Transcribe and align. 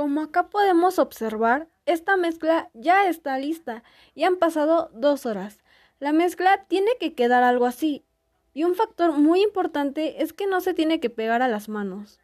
Como 0.00 0.22
acá 0.22 0.48
podemos 0.48 0.98
observar, 0.98 1.68
esta 1.84 2.16
mezcla 2.16 2.70
ya 2.72 3.06
está 3.06 3.36
lista 3.36 3.82
y 4.14 4.24
han 4.24 4.36
pasado 4.36 4.90
dos 4.94 5.26
horas. 5.26 5.62
La 5.98 6.14
mezcla 6.14 6.64
tiene 6.68 6.92
que 6.98 7.12
quedar 7.12 7.42
algo 7.42 7.66
así. 7.66 8.06
Y 8.54 8.64
un 8.64 8.76
factor 8.76 9.12
muy 9.12 9.42
importante 9.42 10.22
es 10.22 10.32
que 10.32 10.46
no 10.46 10.62
se 10.62 10.72
tiene 10.72 11.00
que 11.00 11.10
pegar 11.10 11.42
a 11.42 11.48
las 11.48 11.68
manos. 11.68 12.18